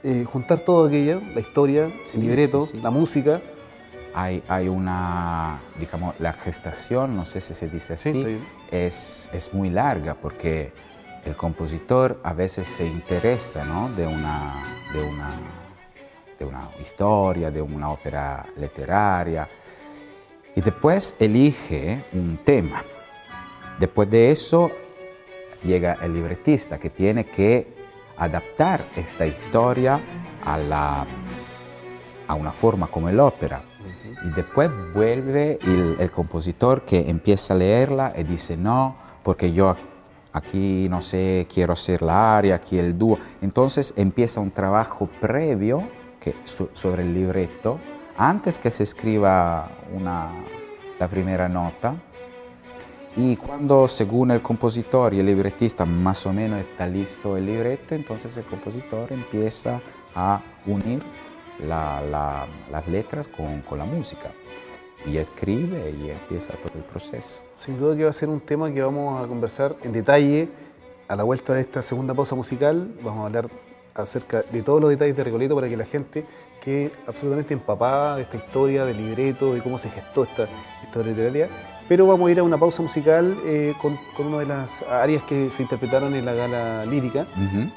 [0.04, 3.40] eh, juntar todo aquello, la historia, el libreto, la música,
[4.14, 8.40] hay, hay, una, digamos, la gestación, no sé si se dice así,
[8.70, 10.72] es, es, muy larga porque
[11.24, 13.88] el compositor a veces se interesa ¿no?
[13.90, 14.52] de, una,
[14.92, 15.38] de, una,
[16.38, 19.48] de una historia, de una ópera literaria
[20.54, 22.82] y después elige un tema.
[23.78, 24.70] Después de eso
[25.62, 27.74] llega el libretista que tiene que
[28.16, 30.00] adaptar esta historia
[30.44, 31.06] a la
[32.28, 33.62] a una forma como el ópera.
[34.24, 39.76] Y después vuelve el, el, compositor que empieza a leerla y dice, no, porque yo
[40.32, 43.18] aquí no sé, quiero hacer la aria, aquí el dúo.
[43.40, 45.84] Entonces empieza un trabajo previo
[46.20, 47.78] que, sobre el libreto,
[48.16, 50.30] antes que se escriba una,
[50.98, 51.94] la primera nota.
[53.14, 57.94] Y cuando, según el compositor y el libretista, más o menos está listo el libreto,
[57.94, 59.82] entonces el compositor empieza
[60.14, 61.02] a unir
[61.66, 64.30] las letras con, con, la música.
[65.06, 67.42] Y escribe y empieza todo el proceso.
[67.58, 70.48] Sin duda que va a ser un tema que vamos a conversar en detalle
[71.08, 72.94] a la vuelta de esta segunda pausa musical.
[73.02, 73.48] Vamos a hablar
[73.94, 76.24] acerca de todos los detalles de Recoleto para que la gente
[76.62, 80.46] quede absolutamente empapada de esta historia, del libreto, de cómo se gestó esta
[80.84, 81.48] historia literaria.
[81.88, 85.22] Pero vamos a ir a una pausa musical eh, con, con, una de las áreas
[85.24, 87.26] que se interpretaron en la gala lírica.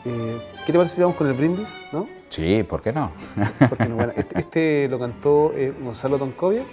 [0.06, 1.76] eh, ¿Qué te parece si vamos con el brindis?
[1.92, 2.08] ¿no?
[2.30, 3.12] Sí, ¿por qué no?
[3.96, 6.64] Bueno, este, este, lo cantó eh, Gonzalo Toncovia.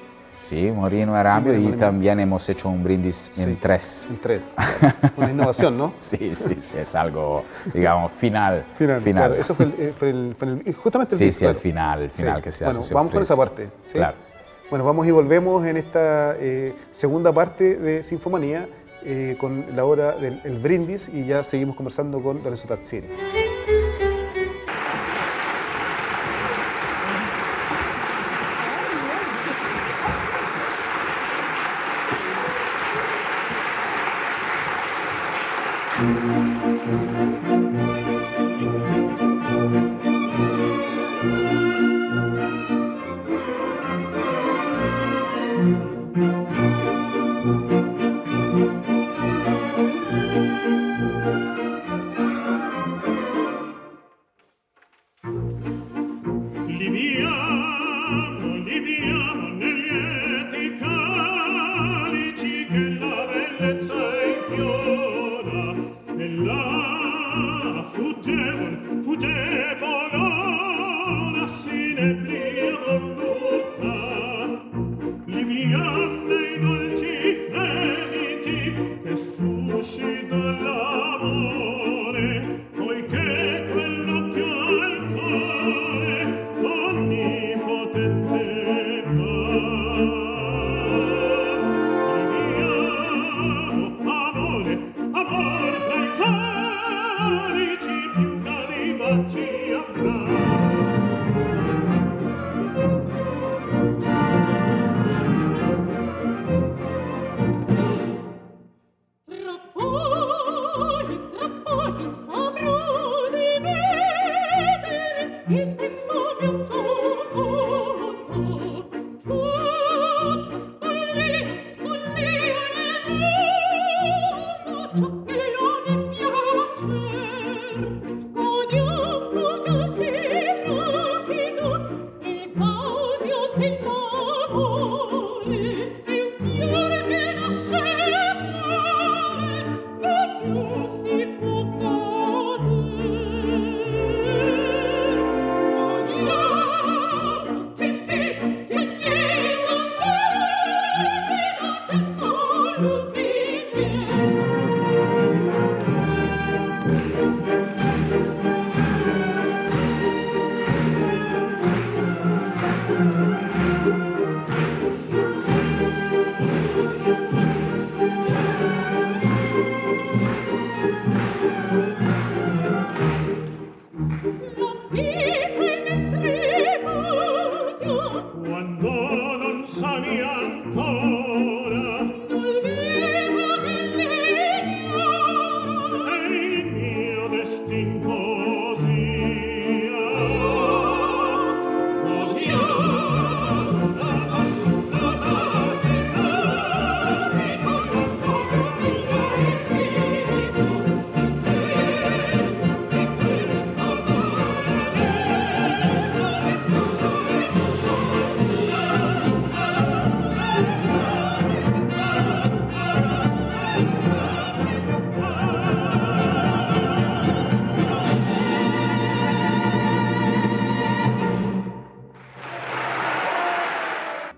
[0.41, 4.09] Sí, Morino Arambio y también hemos hecho un brindis Sí, en tres.
[4.11, 4.51] En tres.
[5.15, 5.95] Fue una innovación, ¿no?
[6.01, 8.65] Sí, sí, sí, es algo, digamos, final.
[8.75, 9.35] Final, claro.
[9.35, 11.53] Eso fue el, fue el- fue el- justamente el Sí, beat, sí, claro.
[11.53, 12.43] el final, el final Sí.
[12.43, 12.89] que se bueno, hace.
[12.89, 13.69] se vamos con esa parte.
[13.83, 13.93] ¿sí?
[13.95, 14.17] Claro.
[14.73, 18.67] Bueno, vamos y volvemos en esta eh, segunda parte de Sinfomanía
[19.05, 23.09] eh, con la hora del el brindis y ya seguimos conversando con Lorenzo Tazzini.
[56.91, 57.62] 娘。